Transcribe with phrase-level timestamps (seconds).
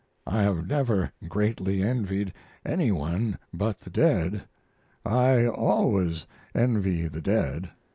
[0.25, 2.33] I have never greatly envied
[2.65, 4.41] any one but the dead.
[5.05, 7.69] I always envy the dead."